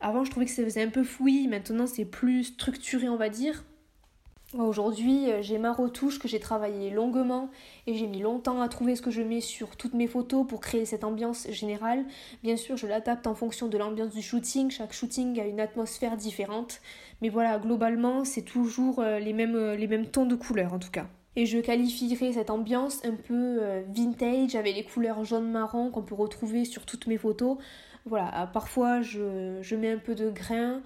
[0.00, 3.30] Avant, je trouvais que ça faisait un peu fouillis, maintenant c'est plus structuré, on va
[3.30, 3.64] dire.
[4.54, 7.50] Aujourd'hui, euh, j'ai ma retouche que j'ai travaillé longuement
[7.88, 10.60] et j'ai mis longtemps à trouver ce que je mets sur toutes mes photos pour
[10.60, 12.04] créer cette ambiance générale.
[12.44, 14.70] Bien sûr, je l'adapte en fonction de l'ambiance du shooting.
[14.70, 16.80] Chaque shooting a une atmosphère différente.
[17.22, 20.78] Mais voilà, globalement, c'est toujours euh, les mêmes, euh, les mêmes tons de couleurs en
[20.78, 21.08] tout cas.
[21.34, 23.60] Et je qualifierais cette ambiance un peu
[23.94, 27.58] vintage avec les couleurs jaune-marron qu'on peut retrouver sur toutes mes photos.
[28.06, 30.80] Voilà, parfois je, je mets un peu de grain,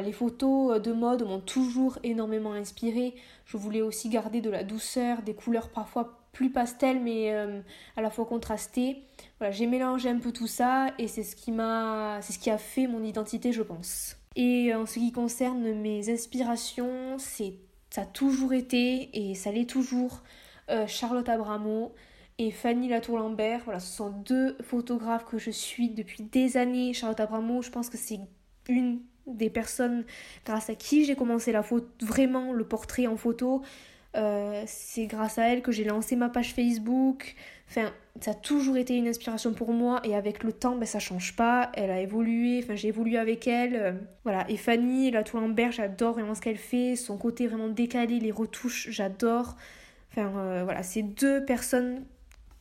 [0.00, 3.14] les photos euh, de mode m'ont toujours énormément inspiré.
[3.44, 7.60] Je voulais aussi garder de la douceur, des couleurs parfois plus pastel mais euh,
[7.96, 9.02] à la fois contrastées.
[9.50, 12.58] J'ai mélangé un peu tout ça et c'est ce qui m'a c'est ce qui a
[12.58, 14.16] fait mon identité, je pense.
[14.36, 17.58] Et en ce qui concerne mes inspirations, c'est
[17.90, 20.22] ça a toujours été et ça l'est toujours
[20.70, 21.92] euh, Charlotte Abramo
[22.38, 23.62] et Fanny Latour-Lambert.
[23.64, 26.94] Voilà, ce sont deux photographes que je suis depuis des années.
[26.94, 28.18] Charlotte Abramo, je pense que c'est
[28.68, 30.04] une des personnes
[30.44, 33.62] grâce à qui j'ai commencé la photo, vraiment le portrait en photo.
[34.14, 37.34] Euh, c'est grâce à elle que j'ai lancé ma page Facebook.
[37.68, 40.98] Enfin, ça a toujours été une inspiration pour moi et avec le temps, ben, ça
[40.98, 41.70] change pas.
[41.74, 43.76] Elle a évolué, enfin, j'ai évolué avec elle.
[43.76, 43.92] Euh,
[44.24, 44.44] voilà.
[44.50, 46.96] Et Fanny, la en j'adore vraiment ce qu'elle fait.
[46.96, 49.56] Son côté vraiment décalé, les retouches, j'adore.
[50.10, 52.04] Enfin, euh, voilà, c'est deux personnes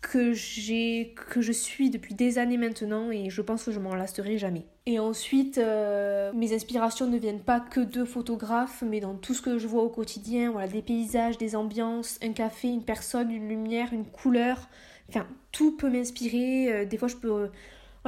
[0.02, 3.96] que j'ai que je suis depuis des années maintenant et je pense que je m'en
[3.96, 4.66] lasserai jamais.
[4.88, 9.42] Et ensuite, euh, mes inspirations ne viennent pas que de photographes, mais dans tout ce
[9.42, 13.48] que je vois au quotidien, voilà, des paysages, des ambiances, un café, une personne, une
[13.48, 14.70] lumière, une couleur,
[15.08, 16.74] enfin tout peut m'inspirer.
[16.74, 17.50] Euh, des fois, je peux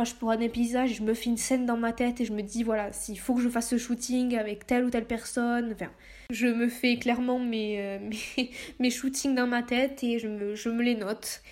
[0.03, 2.41] je pourrais un paysage, je me fais une scène dans ma tête et je me
[2.41, 5.91] dis voilà, s'il faut que je fasse ce shooting avec telle ou telle personne, enfin,
[6.32, 7.99] je me fais clairement mes, euh,
[8.38, 11.43] mes, mes shootings dans ma tête et je me, je me les note.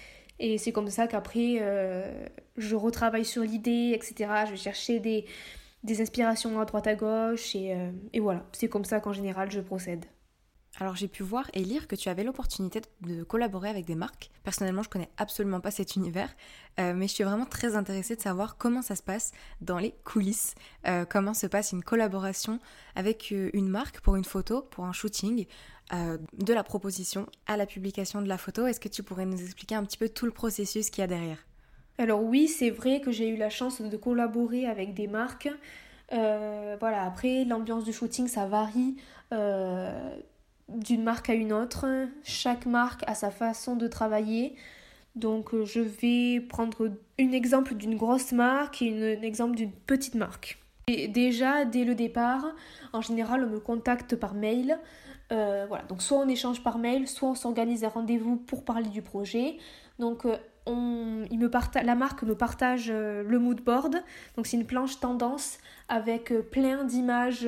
[0.43, 2.27] Et c'est comme ça qu'après, euh,
[2.57, 4.45] je retravaille sur l'idée, etc.
[4.47, 5.25] Je vais chercher des,
[6.01, 7.55] inspirations à droite à gauche.
[7.55, 10.03] Euh, et voilà, c'est comme ça qu'en général, je procède.
[10.79, 14.31] Alors j'ai pu voir et lire que tu avais l'opportunité de collaborer avec des marques.
[14.43, 16.33] Personnellement, je connais absolument pas cet univers,
[16.79, 19.93] euh, mais je suis vraiment très intéressée de savoir comment ça se passe dans les
[20.05, 20.55] coulisses,
[21.09, 22.59] comment se passe une collaboration
[22.95, 25.45] avec une marque pour une photo, pour un shooting,
[25.93, 28.65] euh, de la proposition à la publication de la photo.
[28.65, 31.07] Est-ce que tu pourrais nous expliquer un petit peu tout le processus qu'il y a
[31.07, 31.37] derrière?
[31.97, 35.49] Alors oui, c'est vrai que j'ai eu la chance de collaborer avec des marques.
[36.13, 38.95] Euh, voilà, après, l'ambiance du shooting, ça varie
[39.33, 40.15] euh,
[40.75, 41.85] d'une marque à une autre.
[42.23, 44.55] Chaque marque a sa façon de travailler.
[45.15, 50.57] Donc je vais prendre un exemple d'une grosse marque et un exemple d'une petite marque.
[50.87, 52.45] Et déjà, dès le départ,
[52.93, 54.79] en général, on me contacte par mail
[55.31, 58.89] euh, voilà, donc soit on échange par mail, soit on s'organise un rendez-vous pour parler
[58.89, 59.57] du projet.
[60.01, 63.95] Euh, on, me la marque me partage euh, le mood board.
[64.35, 65.57] Donc c'est une planche tendance
[65.89, 67.43] avec plein d'images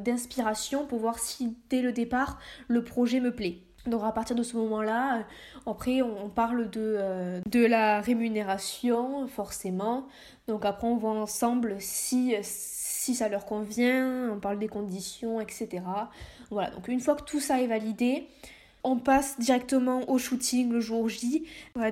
[0.00, 3.58] d'inspiration pour voir si dès le départ le projet me plaît.
[3.86, 5.24] Donc à partir de ce moment-là,
[5.64, 10.06] après on parle de, de la rémunération forcément.
[10.48, 15.82] Donc après on voit ensemble si, si ça leur convient, on parle des conditions, etc.
[16.50, 18.26] Voilà, donc une fois que tout ça est validé,
[18.84, 21.44] on passe directement au shooting le jour J.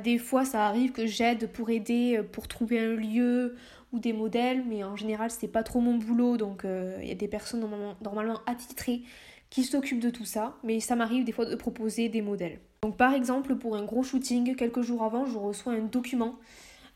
[0.02, 3.56] des fois, ça arrive que j'aide pour aider, euh, pour trouver un lieu
[3.92, 7.12] ou des modèles, mais en général, c'est pas trop mon boulot, donc euh, il y
[7.12, 9.02] a des personnes normalement, normalement attitrées
[9.50, 12.58] qui s'occupent de tout ça, mais ça m'arrive des fois de proposer des modèles.
[12.82, 16.36] Donc par exemple, pour un gros shooting, quelques jours avant, je reçois un document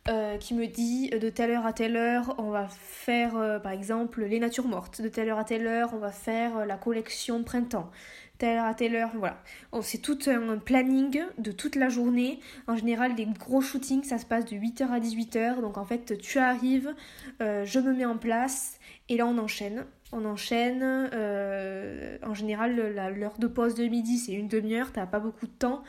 [0.08, 3.72] euh, qui me dit de telle heure à telle heure, on va faire euh, par
[3.72, 6.78] exemple les natures mortes, de telle heure à telle heure, on va faire euh, la
[6.78, 7.90] collection printemps,
[8.38, 9.42] telle heure à telle heure, voilà.
[9.82, 12.40] C'est tout un planning de toute la journée.
[12.66, 16.16] En général, les gros shootings, ça se passe de 8h à 18h, donc en fait,
[16.18, 16.94] tu arrives,
[17.38, 18.78] je me mets en place,
[19.10, 19.84] et là on enchaîne.
[20.12, 25.46] On enchaîne, en général, l'heure de pause de midi, c'est une demi-heure, t'as pas beaucoup
[25.46, 25.82] de temps.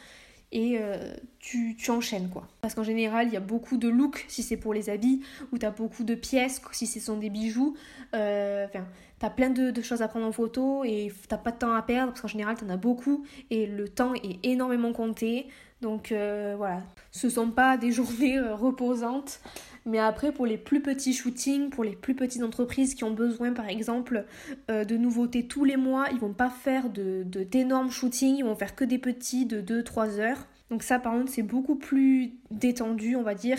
[0.52, 2.48] Et euh, tu, tu, enchaînes quoi.
[2.62, 5.58] Parce qu'en général, il y a beaucoup de looks si c'est pour les habits, ou
[5.58, 7.76] tu as beaucoup de pièces si ce sont des bijoux.
[8.14, 8.86] Euh, enfin,
[9.20, 11.82] tu as plein de, choses à prendre en photo et t'as pas de temps à
[11.82, 15.48] perdre parce qu'en général, tu en as beaucoup et le temps est énormément compté.
[15.82, 19.40] Donc euh, voilà, ce sont pas des journées reposantes.
[19.86, 23.52] Mais après, pour les plus petits shootings, pour les plus petites entreprises qui ont besoin,
[23.52, 24.26] par exemple,
[24.68, 28.76] de nouveautés tous les mois, ils vont pas faire de d'énormes shootings, ils vont faire
[28.76, 30.48] que des petits de 2-3 heures.
[30.72, 33.58] Donc ça par contre c'est beaucoup plus détendu on va dire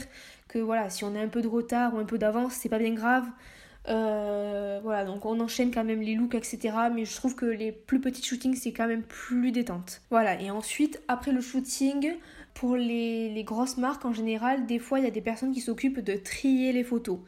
[0.49, 2.79] que voilà si on a un peu de retard ou un peu d'avance c'est pas
[2.79, 3.27] bien grave.
[3.89, 7.73] Euh, voilà donc on enchaîne quand même les looks etc mais je trouve que les
[7.73, 10.01] plus petits shootings c'est quand même plus détente.
[10.11, 12.15] Voilà et ensuite après le shooting
[12.55, 16.01] pour les, grosses marques en général des fois il y a des personnes qui s'occupent
[16.01, 17.19] de trier les photos.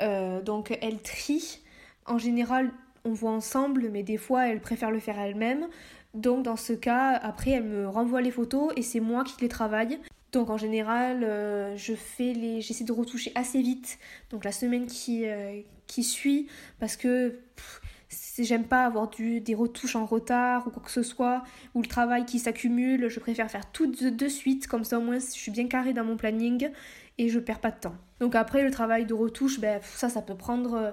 [0.00, 1.60] Euh, donc elles trient
[2.06, 2.70] en général
[3.04, 5.68] on voit ensemble mais des fois elles préfèrent le faire elles-mêmes.
[6.14, 9.48] Donc dans ce cas, après, elle me renvoie les photos et c'est moi qui les
[9.48, 9.98] travaille.
[10.32, 13.98] Donc en général, euh, je fais les, j'essaie de retoucher assez vite.
[14.30, 16.48] Donc la semaine qui, euh, qui suit,
[16.80, 17.38] parce que
[18.44, 21.42] j'aime pas avoir des retouches en retard ou quoi que ce soit,
[21.74, 23.08] ou le travail qui s'accumule.
[23.08, 26.04] Je préfère faire tout de, suite, comme ça au moins je suis bien carré dans
[26.04, 26.70] mon planning
[27.18, 27.94] et je perds pas de temps.
[28.20, 30.74] Donc après le travail de retouche, ben ça, ça peut prendre.
[30.74, 30.90] Euh,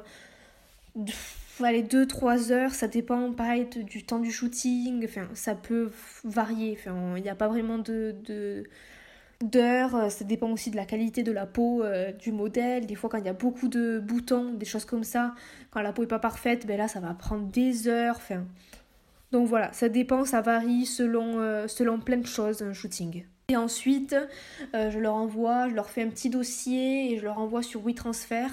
[1.64, 5.92] aller 2-3 heures, ça dépend pareil du temps du shooting, ça peut
[6.24, 6.78] varier,
[7.16, 8.14] il n'y a pas vraiment de,
[9.41, 13.10] d'heures, ça dépend aussi de la qualité de la peau euh, du modèle, des fois
[13.10, 15.34] quand il y a beaucoup de boutons, des choses comme ça,
[15.71, 18.45] quand la peau est pas parfaite, ben là ça va prendre des heures, enfin
[19.32, 23.26] donc voilà, ça dépend, ça varie selon, euh, selon plein de choses un shooting.
[23.50, 24.15] Et ensuite,
[24.74, 27.86] euh, je leur envoie, je leur fais un petit dossier et je leur envoie sur
[27.86, 28.48] WeTransfer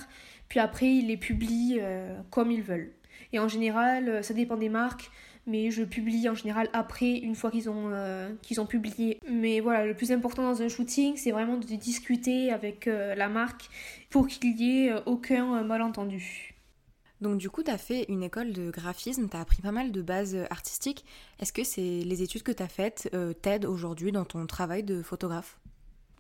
[0.52, 2.92] puis après, ils les publient euh, comme ils veulent.
[3.32, 5.10] Et en général, euh, ça dépend des marques,
[5.46, 9.18] mais je publie en général après, une fois qu'ils ont, euh, qu'ils ont publié.
[9.30, 13.68] Mais voilà, le plus important dans un shooting, c'est vraiment de discuter avec la marque
[14.10, 16.54] pour qu'il n'y ait aucun malentendu.
[17.20, 19.92] Donc du coup, tu as fait une école de graphisme, tu as appris pas mal
[19.92, 21.04] de bases artistiques.
[21.38, 25.02] Est-ce que c'est les études que tu as faites t'aident aujourd'hui dans ton travail de
[25.02, 25.58] photographe?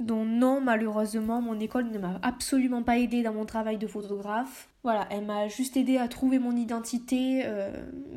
[0.00, 4.68] Donc non, malheureusement, mon école ne m'a absolument pas aidé dans mon travail de photographe.
[4.84, 7.70] Voilà, elle m'a juste aidé à trouver mon identité, euh,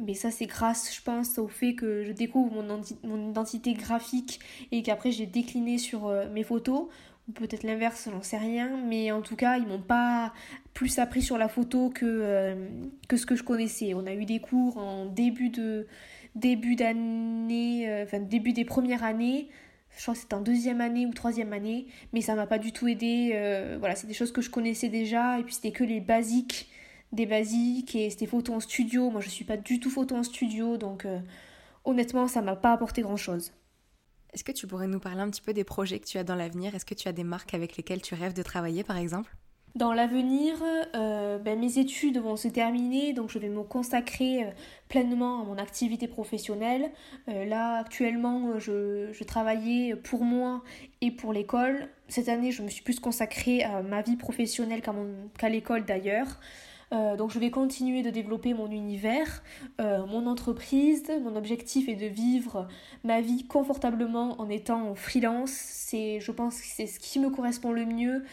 [0.03, 2.63] mais ça c'est grâce, je pense, au fait que je découvre
[3.03, 4.39] mon, identité graphique
[4.71, 6.87] et qu'après j'ai décliné sur euh, mes photos.
[7.27, 10.33] Ou peut-être l'inverse, j'en sais rien, mais en tout cas, ils m'ont pas
[10.73, 12.67] plus appris sur la photo que, euh,
[13.07, 13.93] que ce que je connaissais.
[13.93, 15.87] On a eu des cours en début de
[16.35, 19.49] début d'année, enfin début des premières années
[19.95, 22.71] je crois que c'était en deuxième année ou troisième année, mais ça m'a pas du
[22.71, 23.31] tout aidé.
[23.33, 26.69] Euh, voilà, c'est des choses que je connaissais déjà, et puis c'était que les basiques
[27.11, 29.09] des basiques, et c'était photo en studio.
[29.09, 31.19] Moi, je suis pas du tout photo en studio, donc euh,
[31.85, 33.53] honnêtement, ça m'a pas apporté grand chose.
[34.33, 36.35] Est-ce que tu pourrais nous parler un petit peu des projets que tu as dans
[36.35, 36.75] l'avenir?
[36.75, 39.33] Est-ce que tu as des marques avec lesquelles tu rêves de travailler, par exemple?
[39.75, 40.55] Dans l'avenir,
[40.95, 44.47] euh, ben, mes études vont se terminer, donc je vais me consacrer euh,
[44.87, 46.91] pleinement à mon activité professionnelle.
[47.27, 50.63] Euh, là, actuellement, je, travaillais pour moi
[51.01, 51.89] et pour l'école.
[52.07, 54.81] Cette année, je me suis plus consacrée à ma vie professionnelle
[55.37, 56.39] qu'à l'école d'ailleurs.
[56.91, 59.43] donc je vais continuer de développer mon univers,
[59.79, 61.11] mon entreprise.
[61.23, 62.67] Mon objectif est de vivre
[63.03, 65.89] ma vie confortablement en étant freelance.
[65.91, 68.23] Je pense que c'est ce qui me correspond le mieux.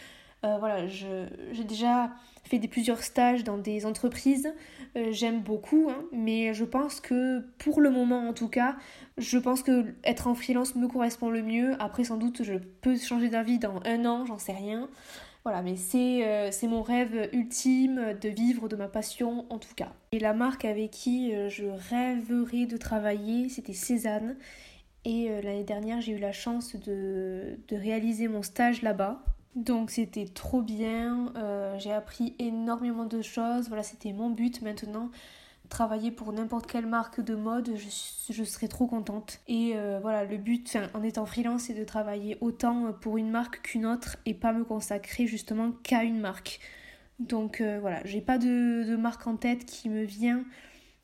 [0.43, 2.11] Euh, voilà, j'ai déjà
[2.43, 4.53] fait des, plusieurs stages dans des entreprises.
[4.97, 8.75] Euh, j'aime beaucoup, hein, mais je pense que pour le moment en tout cas,
[9.17, 11.75] je pense que être en freelance me correspond le mieux.
[11.79, 14.89] Après, sans doute, je peux changer d'avis dans un an, j'en sais rien.
[15.45, 19.93] Voilà, mais c'est euh, mon rêve ultime de vivre de ma passion en tout cas.
[20.11, 24.35] Et la marque avec qui je rêverais de travailler, c'était Cézanne.
[25.05, 29.25] Et l'année dernière, j'ai eu la chance de, de réaliser mon stage là-bas.
[29.55, 35.11] Donc c'était trop bien, euh, j'ai appris énormément de choses, voilà c'était mon but maintenant,
[35.69, 39.41] travailler pour n'importe quelle marque de mode, je, serais trop contente.
[39.47, 43.61] Et euh, voilà, le but en étant freelance c'est de travailler autant pour une marque
[43.61, 46.59] qu'une autre et pas me consacrer justement qu'à une marque.
[47.19, 50.43] Donc euh, voilà, j'ai pas de, de, marque en tête qui me vient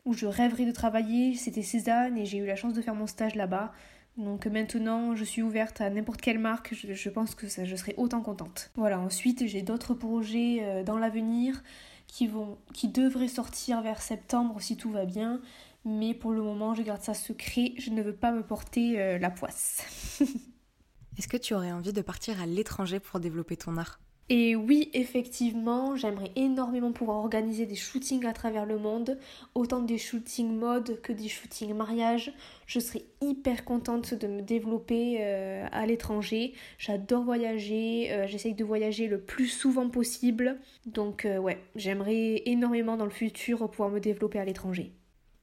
[0.06, 3.06] où je rêverais de travailler, c'était Cézanne et j'ai eu la chance de faire mon
[3.06, 3.74] stage là-bas.
[4.20, 8.20] Donc maintenant, je suis ouverte à n'importe quelle marque, je, pense que je serai autant
[8.20, 8.70] contente.
[8.76, 11.64] Voilà, ensuite, j'ai d'autres projets euh, dans l'avenir
[12.06, 12.30] qui,
[12.74, 15.40] qui devraient sortir vers septembre si tout va bien.
[15.86, 19.18] Mais pour le moment, je garde ça secret, je ne veux pas me porter euh,
[19.20, 19.86] la poisse.
[21.18, 24.02] Est-ce que tu aurais envie de partir à l'étranger pour développer ton art?
[24.32, 29.18] Et oui, effectivement, j'aimerais énormément pouvoir organiser des shootings à travers le monde,
[29.56, 32.32] autant des shootings mode que des shootings mariage.
[32.68, 36.54] Je serais hyper contente de me développer euh, à l'étranger.
[36.78, 40.60] J'adore voyager, euh, j'essaye de voyager le plus souvent possible.
[40.86, 44.94] Donc euh, ouais, j'aimerais énormément dans le futur pouvoir me développer à l'étranger.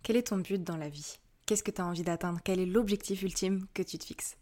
[0.05, 1.17] Quel est ton but dans la vie?
[1.45, 2.39] Qu'est-ce que tu as envie d'atteindre?
[2.45, 4.37] Quel est l'objectif ultime que tu te fixes?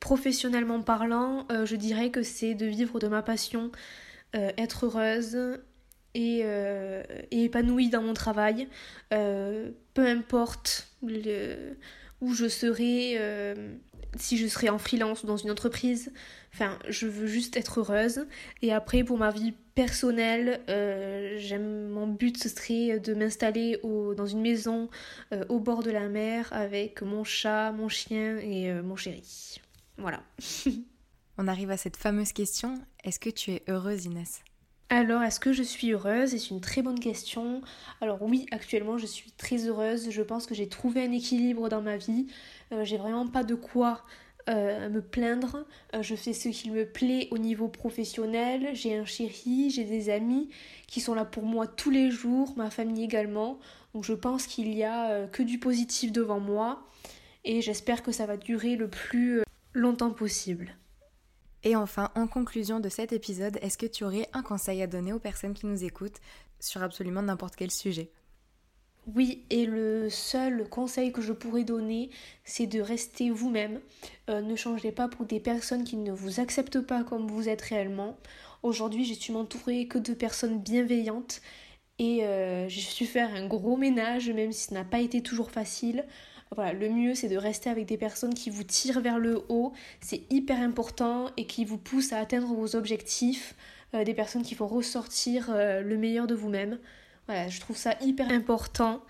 [0.00, 3.72] Professionnellement parlant, euh, je dirais que c'est de vivre de ma passion,
[4.36, 5.58] euh, être heureuse
[6.14, 8.68] et, euh, et, épanouie dans mon travail,
[9.10, 10.88] peu importe
[12.20, 13.18] où je serai,
[14.16, 16.12] si je serai en freelance ou dans une entreprise.
[16.54, 18.26] Enfin, je veux juste être heureuse.
[18.62, 20.60] Et après, pour ma vie personnelle,
[21.38, 24.88] j'aime mon but ce serait de m'installer dans une maison
[25.48, 29.60] au bord de la mer avec mon chat, mon chien et mon chéri.
[29.98, 30.22] Voilà.
[31.38, 32.74] On arrive à cette fameuse question.
[33.04, 34.42] Est-ce que tu es heureuse, Inès?
[34.90, 36.30] Alors, est-ce que je suis heureuse?
[36.30, 37.60] C'est une très bonne question.
[38.00, 40.10] Alors oui, actuellement, je suis très heureuse.
[40.10, 42.26] Je pense que j'ai trouvé un équilibre dans ma vie.
[42.72, 44.04] Euh, j'ai vraiment pas de quoi
[44.48, 45.66] euh, me plaindre.
[45.94, 48.70] Euh, je fais ce qui me plaît au niveau professionnel.
[48.72, 50.48] J'ai un chéri, j'ai des amis
[50.86, 53.58] qui sont là pour moi tous les jours, ma famille également.
[53.92, 56.82] Donc je pense qu'il y a que du positif devant moi.
[57.44, 59.42] Et j'espère que ça va durer le plus
[59.72, 60.76] longtemps possible.
[61.64, 65.12] Et enfin, en conclusion de cet épisode, est-ce que tu aurais un conseil à donner
[65.12, 66.20] aux personnes qui nous écoutent
[66.60, 68.10] sur absolument n'importe quel sujet?
[69.14, 72.10] Oui, et le seul conseil que je pourrais donner,
[72.44, 73.80] c'est de rester vous-même.
[74.28, 77.62] Euh, ne changez pas pour des personnes qui ne vous acceptent pas comme vous êtes
[77.62, 78.18] réellement.
[78.62, 81.40] Aujourd'hui, je suis entourée que de personnes bienveillantes
[81.98, 85.50] et euh, je suis faire un gros ménage, même si ce n'a pas été toujours
[85.50, 86.04] facile.
[86.54, 89.72] Voilà, le mieux c'est de rester avec des personnes qui vous tirent vers le haut,
[90.00, 93.54] c'est hyper important et qui vous poussent à atteindre vos objectifs,
[93.94, 96.78] euh, des personnes qui font ressortir euh, le meilleur de vous-même.
[97.26, 99.02] Voilà, je trouve ça hyper important.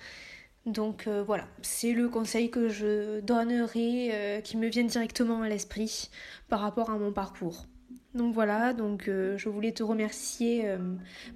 [0.66, 6.10] Donc euh, voilà, c'est le conseil que je donnerai qui me vient directement à l'esprit
[6.48, 7.66] par rapport à mon parcours.
[8.14, 10.66] Donc voilà, donc je voulais te remercier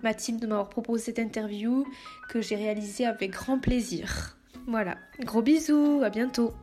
[0.02, 1.86] Mathilde de m'avoir proposé cette interview
[2.28, 4.36] que j'ai réalisée avec grand plaisir.
[4.66, 6.54] Voilà, gros bisous, à bientôt.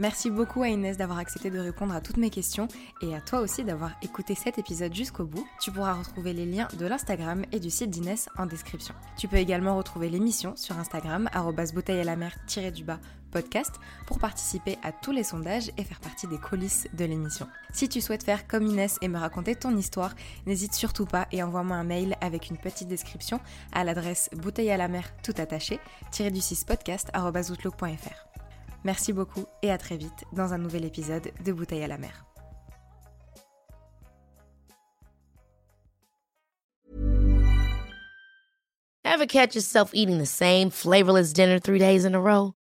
[0.00, 2.68] Merci beaucoup à Inès d'avoir accepté de répondre à toutes mes questions
[3.02, 5.44] et à toi aussi d'avoir écouté cet épisode jusqu'au bout.
[5.60, 8.94] Tu pourras retrouver les liens de l'Instagram et du site d'Inès en description.
[9.16, 11.28] Tu peux également retrouver l'émission sur Instagram,
[11.74, 12.36] bouteille à la mer
[12.70, 13.74] du bas podcast,
[14.06, 17.46] pour participer à tous les sondages et faire partie des coulisses de l'émission.
[17.72, 20.14] Si tu souhaites faire comme Inès et me raconter ton histoire,
[20.46, 23.40] n'hésite surtout pas et envoie-moi un mail avec une petite description
[23.72, 25.78] à l'adresse bouteille à la mer tout attaché,
[26.30, 28.28] du 6 podcast.outlook.fr.
[28.84, 32.24] Merci beaucoup et à très vite dans un nouvel épisode de Bouteille à la mer.